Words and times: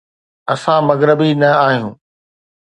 اسان 0.53 0.81
مغربي 0.89 1.31
نه 1.41 1.49
آهيون. 1.65 1.93